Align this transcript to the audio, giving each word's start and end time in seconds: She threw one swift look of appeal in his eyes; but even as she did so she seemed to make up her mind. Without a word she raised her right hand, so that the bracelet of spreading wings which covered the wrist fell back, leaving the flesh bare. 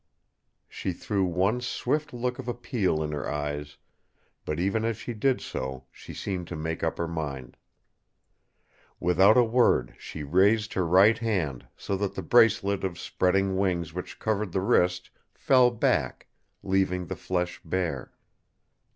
She 0.67 0.93
threw 0.93 1.23
one 1.23 1.61
swift 1.61 2.11
look 2.11 2.39
of 2.39 2.47
appeal 2.47 3.03
in 3.03 3.11
his 3.11 3.21
eyes; 3.23 3.77
but 4.45 4.59
even 4.59 4.83
as 4.83 4.97
she 4.97 5.13
did 5.13 5.41
so 5.41 5.85
she 5.91 6.11
seemed 6.11 6.47
to 6.47 6.55
make 6.55 6.81
up 6.81 6.97
her 6.97 7.07
mind. 7.07 7.55
Without 8.99 9.37
a 9.37 9.43
word 9.43 9.93
she 9.99 10.23
raised 10.23 10.73
her 10.73 10.87
right 10.87 11.19
hand, 11.19 11.67
so 11.77 11.95
that 11.97 12.15
the 12.15 12.23
bracelet 12.23 12.83
of 12.83 12.97
spreading 12.99 13.55
wings 13.57 13.93
which 13.93 14.17
covered 14.17 14.53
the 14.53 14.61
wrist 14.61 15.11
fell 15.35 15.69
back, 15.69 16.25
leaving 16.63 17.05
the 17.05 17.15
flesh 17.15 17.61
bare. 17.63 18.11